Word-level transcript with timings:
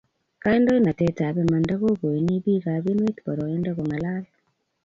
kandoinatet 0.43 1.17
ab 1.27 1.35
imanda 1.43 1.73
ko 1.81 1.87
koini 1.99 2.35
bik 2.43 2.65
ab 2.75 2.85
emet 2.91 3.15
boroindo 3.25 3.69
ko 3.77 3.81
ng'alal 3.87 4.23